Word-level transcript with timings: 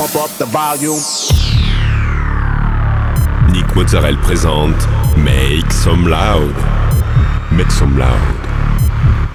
pump 0.00 0.16
up 0.16 0.30
the 0.38 0.46
volume. 0.46 0.98
Nick 3.52 3.76
Mozzarella 3.76 4.16
présente 4.22 4.88
Make 5.18 5.70
Some 5.70 6.08
Loud. 6.08 6.54
Make 7.52 7.70
some 7.70 7.98
loud. 7.98 8.16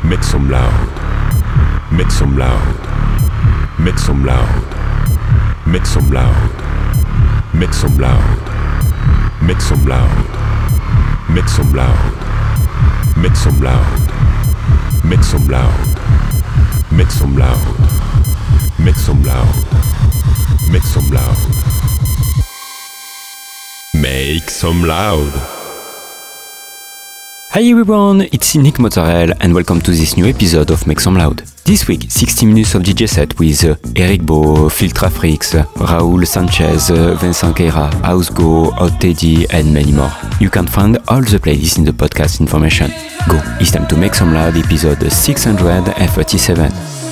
Make 0.04 0.24
some 0.24 0.50
loud. 0.50 0.72
Make 1.92 2.10
some 2.10 2.36
loud. 2.36 2.80
Make 3.78 4.00
some 4.00 4.26
loud. 4.26 4.48
Make 5.68 5.86
some 5.86 6.12
loud. 6.12 6.34
Make 7.54 7.74
some 7.74 7.98
loud. 7.98 8.32
Make 9.42 9.60
some 9.62 9.86
loud. 9.86 10.16
Make 11.30 11.48
some 11.48 11.76
loud. 11.76 12.16
Make 13.16 13.36
some 13.36 13.62
loud. 13.62 14.02
Make 15.04 15.24
some 15.24 15.48
loud. 15.48 15.76
Make 16.92 17.12
some 17.12 17.36
loud. 17.36 17.60
Make 18.80 18.96
some 18.96 19.24
loud. 19.24 19.75
Make 20.72 20.84
some 20.84 21.10
loud. 21.12 21.38
Make 23.94 24.50
some 24.50 24.84
loud. 24.84 25.32
Hi 27.52 27.62
everyone, 27.64 28.22
it's 28.22 28.56
Nick 28.56 28.80
Mozzarella 28.80 29.34
and 29.40 29.54
welcome 29.54 29.80
to 29.82 29.92
this 29.92 30.18
new 30.18 30.26
episode 30.26 30.72
of 30.72 30.86
Make 30.88 31.00
Some 31.00 31.16
Loud. 31.16 31.38
This 31.64 31.88
week, 31.88 32.12
60 32.12 32.46
minutes 32.48 32.76
of 32.76 32.84
DJ 32.84 33.08
set 33.08 33.40
with 33.40 33.64
uh, 33.64 33.76
Eric 33.96 34.24
Bo, 34.24 34.68
Filtrafrix, 34.70 35.54
Raul 35.76 36.26
Sanchez, 36.28 36.90
uh, 36.92 37.16
Vincent 37.22 37.56
Queira, 37.56 37.90
Housego, 38.02 38.74
Hot 38.74 39.00
Teddy 39.00 39.46
and 39.52 39.74
many 39.74 39.94
more. 39.94 40.12
You 40.42 40.50
can 40.50 40.68
find 40.68 40.98
all 41.08 41.22
the 41.22 41.38
playlists 41.40 41.78
in 41.78 41.86
the 41.86 41.92
podcast 41.94 42.42
information. 42.42 42.90
Go, 43.30 43.40
it's 43.62 43.72
time 43.72 43.88
to 43.88 43.96
Make 43.98 44.16
Some 44.16 44.34
Loud 44.34 44.58
episode 44.58 45.10
637. 45.10 47.05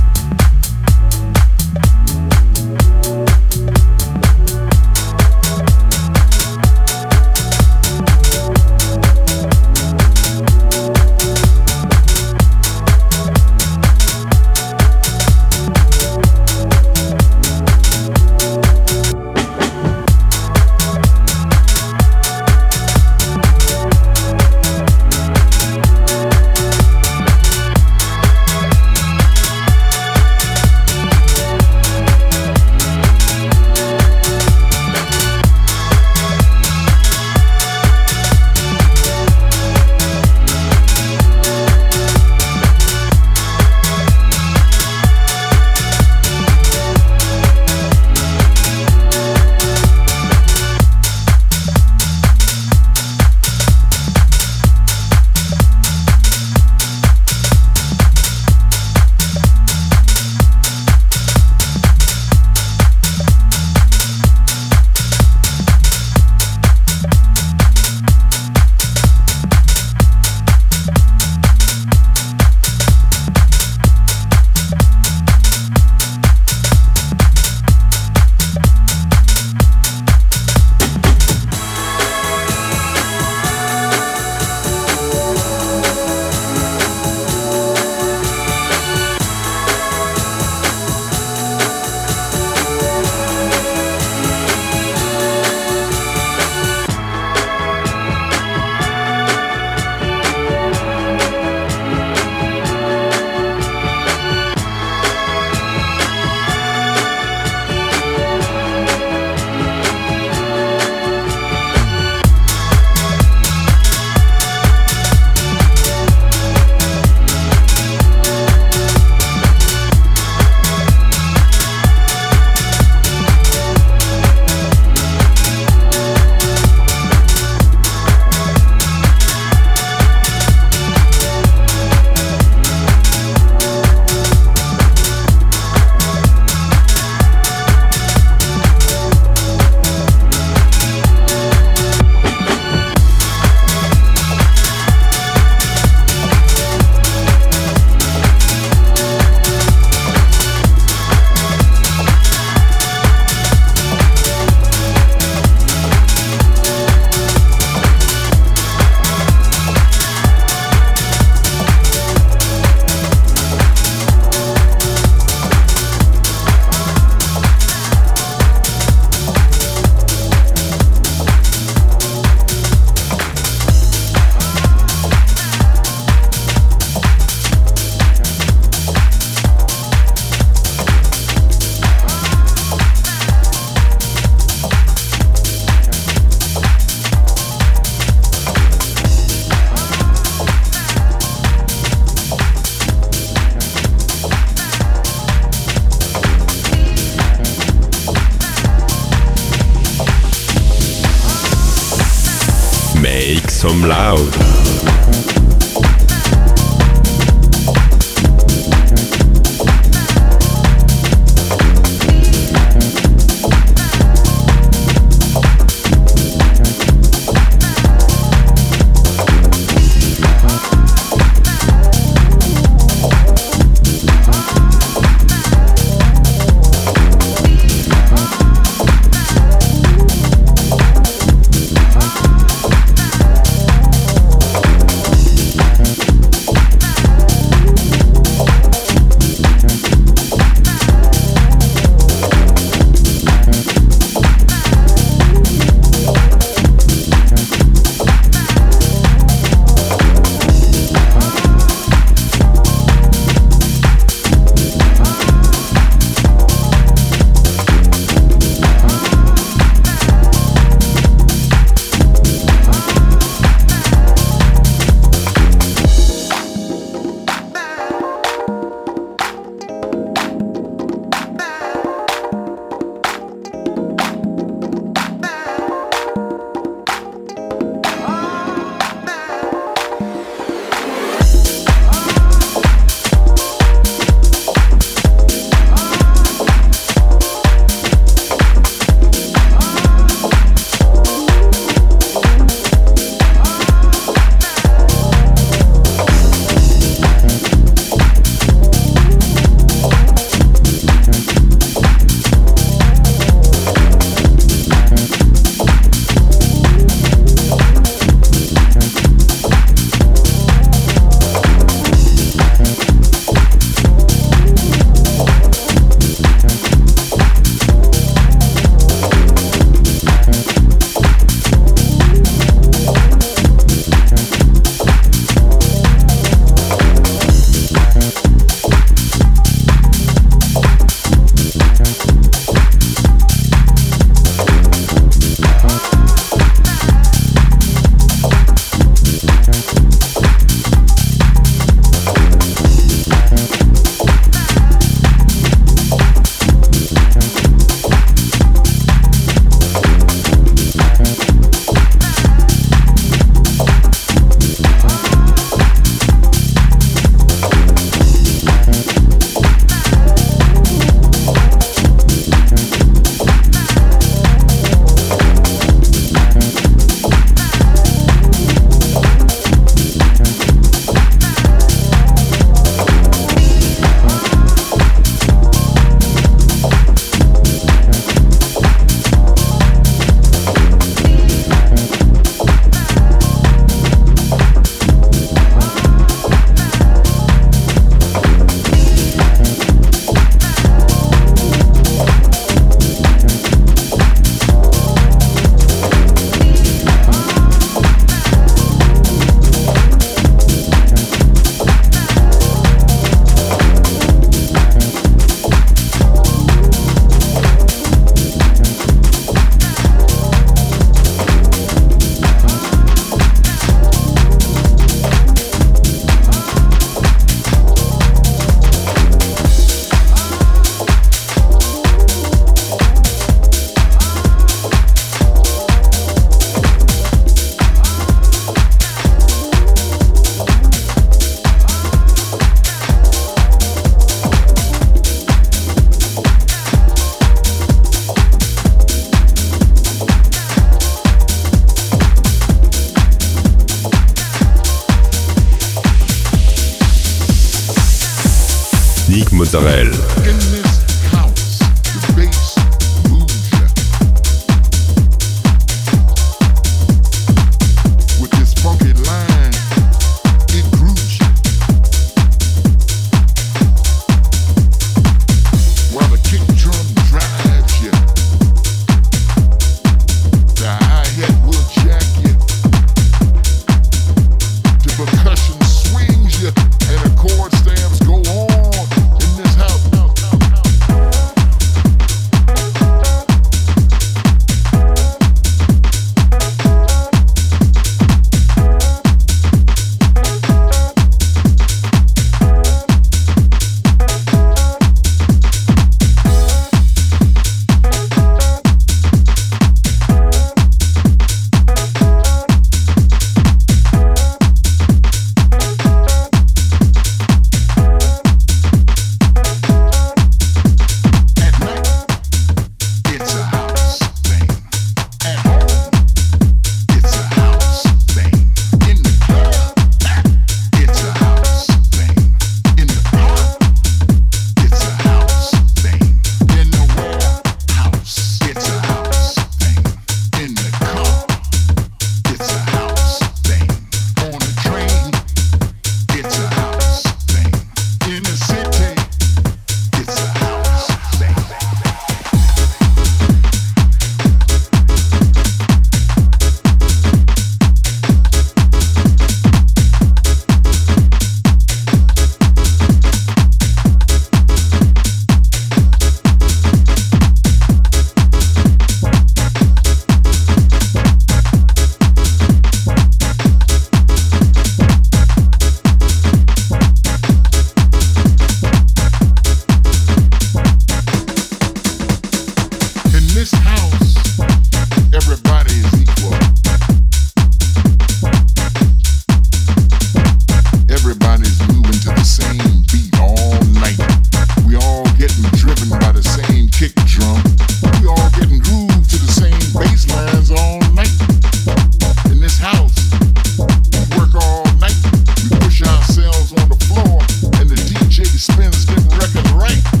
record 599.09 599.49
right. 599.51 600.00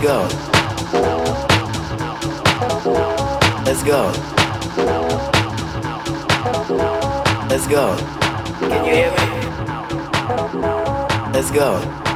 go. 0.00 0.22
Let's 3.66 3.82
go. 3.82 4.12
Let's 7.48 7.66
go. 7.66 7.96
Can 8.60 8.84
you 8.86 8.92
hear 8.94 9.10
me? 9.10 9.16
Let's 11.32 11.50
go. 11.50 12.09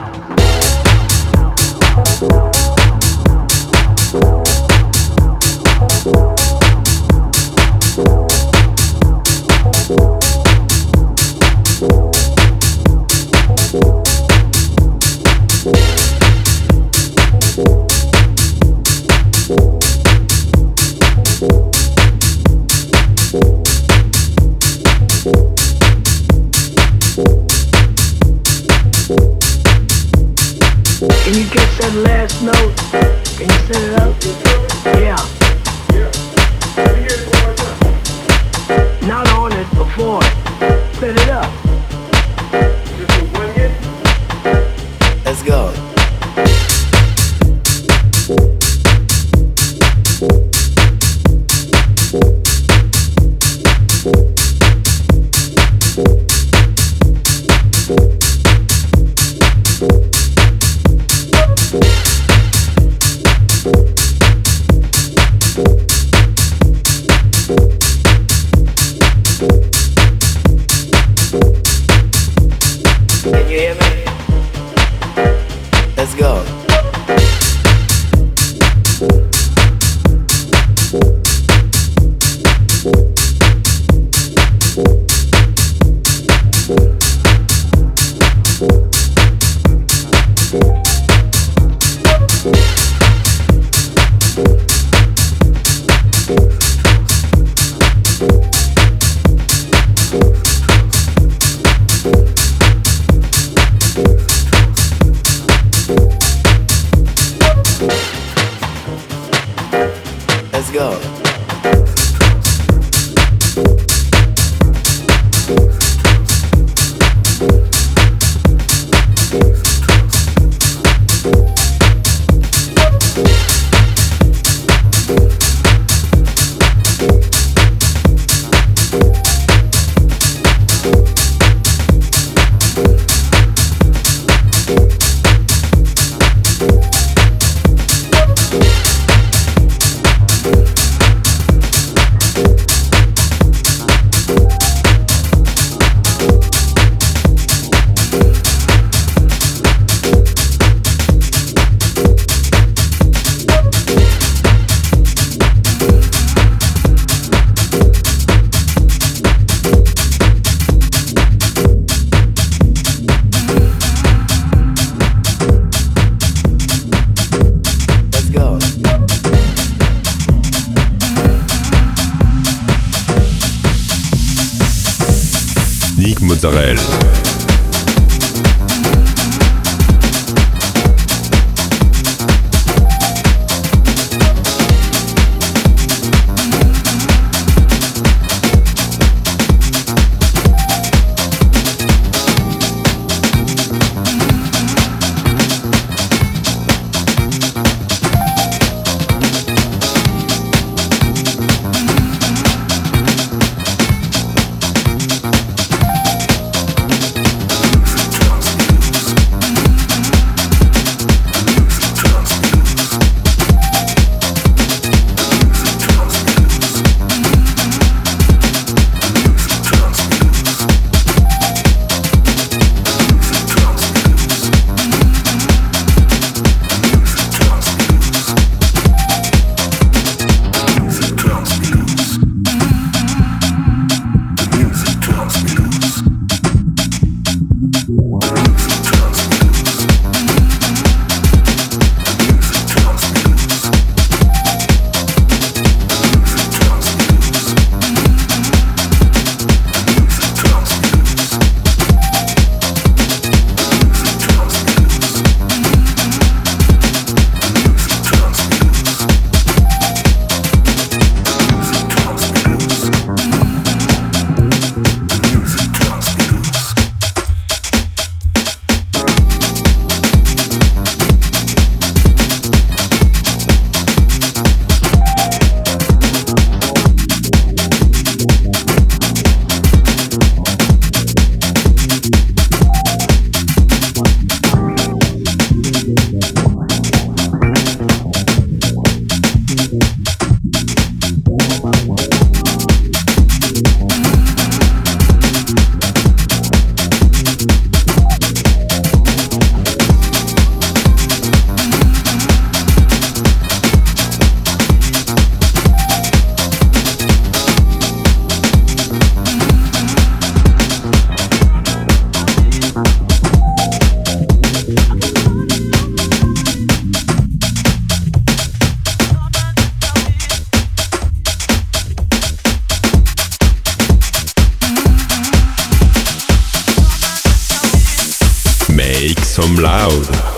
Loud. 329.64 330.33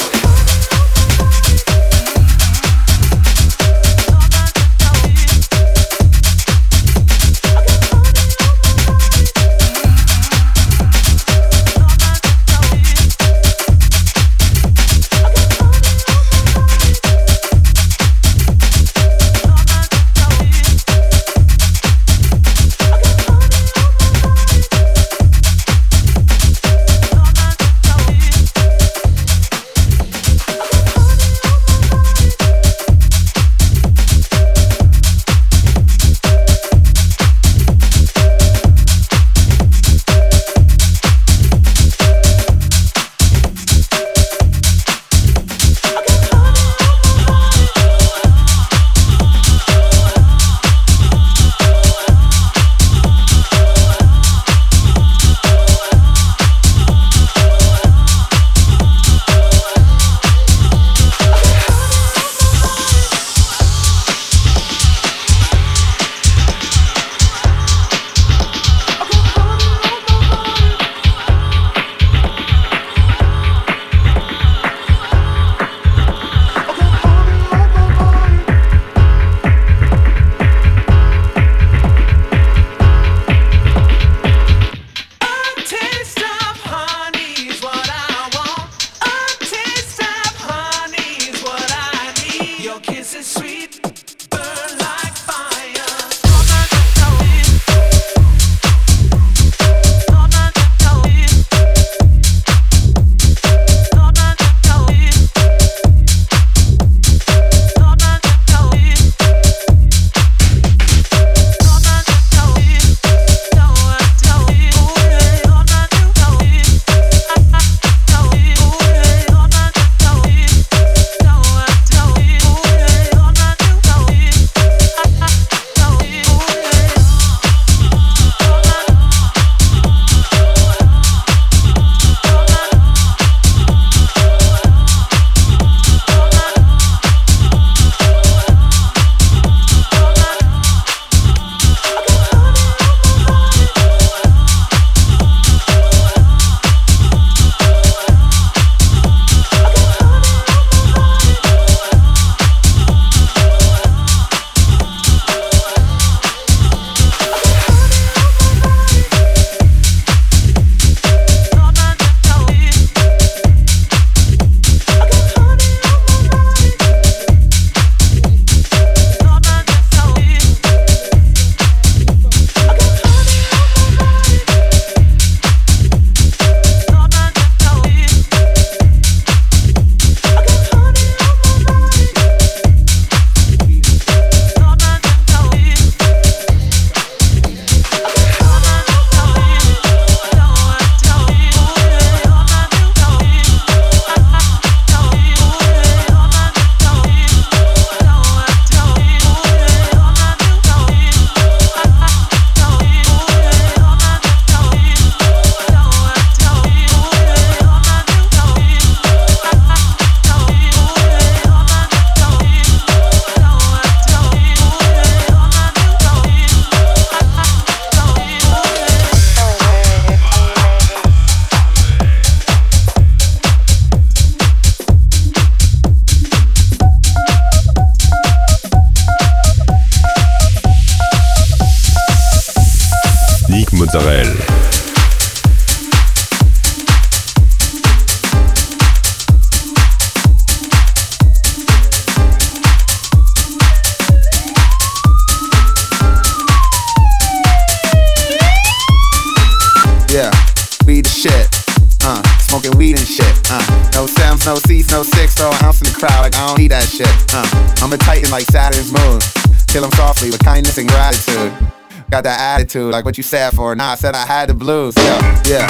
Attitude, 262.67 262.91
like 262.91 263.05
what 263.05 263.17
you 263.17 263.23
said 263.23 263.55
for. 263.55 263.75
Nah, 263.77 263.93
I 263.93 263.95
said 263.95 264.15
I 264.15 264.27
had 264.27 264.49
the 264.49 264.55
blues. 264.55 264.95
Yeah, 264.99 265.43
yeah, 265.47 265.67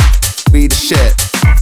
we 0.52 0.66
the 0.66 0.74
shit. 0.74 1.12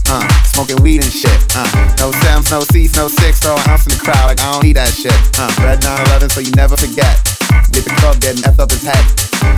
Uh, 0.07 0.23
smoking 0.45 0.81
weed 0.81 1.03
and 1.03 1.11
shit. 1.11 1.35
Uh, 1.55 1.67
no 1.99 2.11
Sims, 2.23 2.51
no 2.51 2.61
seats, 2.71 2.95
no 2.95 3.07
six, 3.07 3.39
throw 3.39 3.55
an 3.55 3.69
ounce 3.69 3.85
in 3.85 3.91
the 3.91 3.99
crowd 3.99 4.27
like 4.31 4.39
I 4.39 4.53
don't 4.53 4.63
need 4.63 4.77
that 4.77 4.93
shit. 4.93 5.15
Uh, 5.35 5.51
red 5.59 5.83
911, 5.83 6.29
so 6.29 6.39
you 6.39 6.51
never 6.55 6.77
forget. 6.77 7.19
We 7.73 7.83
at 7.83 7.85
the 7.85 7.95
club 7.99 8.21
getting 8.21 8.45
F 8.45 8.59
up 8.59 8.71
his 8.71 8.83
head. 8.83 9.03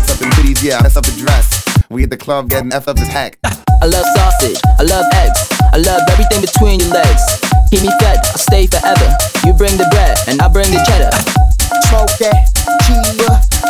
Something 0.07 0.31
titties, 0.33 0.63
yeah, 0.63 0.81
mess 0.81 0.97
up 0.97 1.05
the 1.05 1.13
dress. 1.13 1.45
We 1.89 2.03
at 2.03 2.09
the 2.09 2.17
club 2.17 2.49
getting 2.49 2.73
F 2.73 2.87
up 2.87 2.97
his 2.97 3.09
heck. 3.09 3.37
I 3.45 3.85
love 3.85 4.05
sausage, 4.17 4.57
I 4.79 4.83
love 4.83 5.05
eggs, 5.21 5.41
I 5.73 5.77
love 5.77 6.01
everything 6.09 6.41
between 6.41 6.79
your 6.79 6.89
legs. 6.89 7.21
Keep 7.69 7.85
me 7.85 7.91
fed, 8.01 8.17
I'll 8.33 8.41
stay 8.41 8.65
forever. 8.65 9.07
You 9.45 9.53
bring 9.53 9.77
the 9.77 9.85
bread, 9.91 10.17
and 10.25 10.41
I 10.41 10.47
bring 10.47 10.71
the 10.73 10.81
cheddar. 10.89 11.46
Smoke 11.87 12.11
that, 12.19 12.51
cheer, 12.83 12.99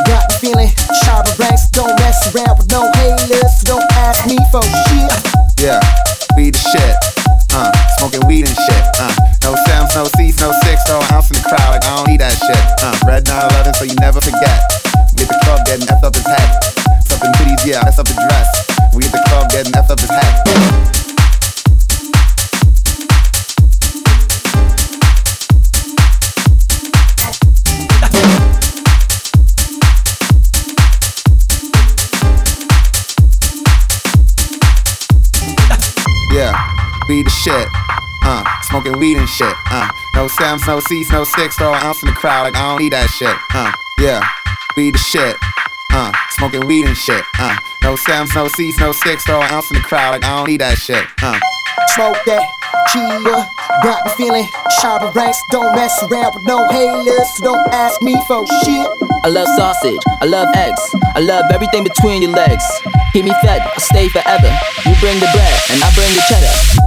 got 0.10 0.26
the 0.26 0.38
feeling. 0.42 0.74
Sharper 1.06 1.38
ranks, 1.38 1.70
don't 1.70 1.94
mess 2.02 2.18
around 2.34 2.58
with 2.58 2.66
no 2.74 2.90
haters. 2.98 3.62
Don't 3.62 3.86
ask 3.94 4.26
me 4.26 4.38
for 4.50 4.66
shit. 4.90 5.14
Yeah, 5.62 5.78
we 6.34 6.50
the 6.50 6.58
shit. 6.58 6.98
Uh, 7.54 7.70
smoking 7.98 8.26
weed 8.26 8.50
and 8.50 8.58
shit. 8.58 8.84
Uh, 8.98 9.14
no 9.46 9.54
Sims, 9.70 9.94
no 9.94 10.10
seats, 10.18 10.42
no 10.42 10.50
six, 10.66 10.82
an 10.90 10.98
ounce 11.14 11.30
in 11.30 11.38
the 11.38 11.46
crowd 11.46 11.78
like 11.78 11.86
I 11.86 11.94
don't 11.94 12.08
need 12.10 12.22
that 12.22 12.34
shit. 12.34 12.64
Uh, 12.82 12.98
red 13.06 13.28
911 13.30 13.74
so 13.78 13.86
you 13.86 13.96
never 14.02 14.20
forget. 14.20 14.66
We 15.14 15.22
at 15.22 15.30
the 15.30 15.40
club 15.46 15.66
getting 15.70 15.86
F 15.86 16.04
up 16.04 16.18
his 16.18 16.26
head. 16.26 16.50
Something 17.06 17.32
titties, 17.38 17.66
yeah, 17.70 17.86
that's 17.86 18.00
up 18.02 18.10
the 18.10 18.18
dress. 18.18 18.50
We 18.98 19.06
at 19.06 19.14
the 19.14 19.22
club 19.30 19.50
getting 19.54 19.74
F 19.78 19.90
up 19.94 20.00
his 20.02 20.10
head. 20.10 21.07
Yeah, 36.38 36.54
we 37.10 37.24
the 37.24 37.32
shit. 37.32 37.68
Uh, 38.22 38.46
smoking 38.62 39.00
weed 39.00 39.18
and 39.18 39.28
shit. 39.28 39.56
Uh, 39.72 39.90
no 40.14 40.28
Sims, 40.28 40.68
no 40.68 40.80
seats, 40.82 41.12
no 41.12 41.24
sticks, 41.24 41.56
throw 41.56 41.74
an 41.74 41.82
ounce 41.82 42.04
in 42.04 42.10
the 42.10 42.14
crowd 42.14 42.44
like 42.44 42.56
I 42.56 42.62
don't 42.70 42.80
need 42.80 42.94
that 42.94 43.10
shit. 43.10 43.34
Uh, 43.56 43.72
yeah, 43.98 44.22
we 44.78 44.92
the 44.92 45.00
shit. 45.00 45.36
Uh, 45.92 46.14
smoking 46.38 46.68
weed 46.68 46.86
and 46.86 46.96
shit. 46.96 47.24
Uh, 47.40 47.58
no 47.82 47.96
Sims, 47.96 48.36
no 48.36 48.48
seats, 48.50 48.78
no 48.80 48.92
sticks, 48.92 49.24
throw 49.26 49.42
an 49.42 49.50
ounce 49.52 49.72
in 49.72 49.78
the 49.78 49.82
crowd 49.82 50.12
like 50.12 50.24
I 50.26 50.38
don't 50.38 50.48
need 50.48 50.62
that 50.62 50.78
shit. 50.78 51.04
Uh, 51.24 51.40
Smoke 51.96 52.18
that 52.28 52.46
cheetah, 52.94 53.50
got 53.84 54.06
me 54.06 54.12
feeling 54.18 54.46
sharper 54.82 55.12
ranks. 55.12 55.38
Don't 55.52 55.76
mess 55.76 55.92
around 56.04 56.36
with 56.36 56.46
no 56.46 56.68
haters, 56.70 57.30
don't 57.42 57.68
ask 57.74 58.02
me 58.02 58.16
for 58.28 58.46
shit. 58.64 58.88
I 59.24 59.30
love 59.30 59.48
sausage, 59.58 60.02
I 60.22 60.26
love 60.26 60.48
eggs, 60.56 60.82
I 61.16 61.20
love 61.20 61.46
everything 61.52 61.84
between 61.84 62.22
your 62.22 62.32
legs. 62.32 62.66
Keep 63.14 63.26
me 63.26 63.34
fed, 63.42 63.62
I 63.62 63.78
stay 63.78 64.10
forever. 64.10 64.50
You 64.86 64.96
bring 65.00 65.20
the 65.20 65.30
bread, 65.34 65.60
and 65.72 65.84
I 65.84 65.92
bring 65.96 66.14
the 66.14 66.24
cheddar. 66.30 66.87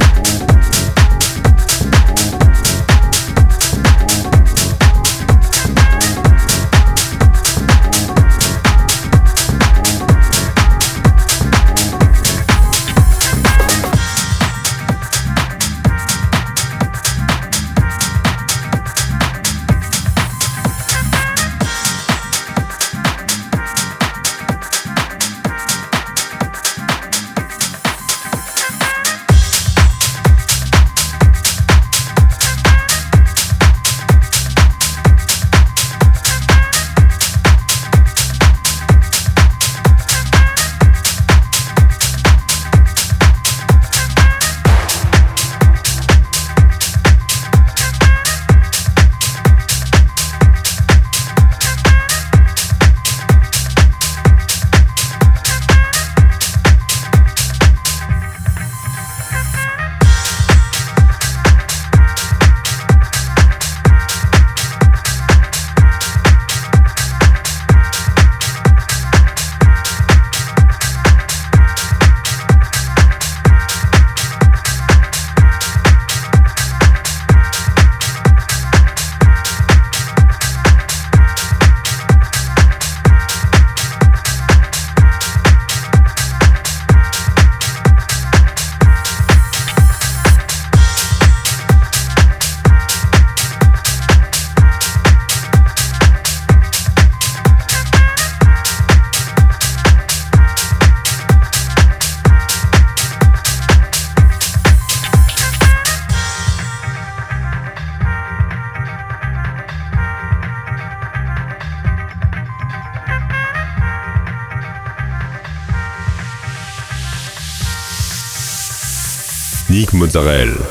Israel. 120.13 120.70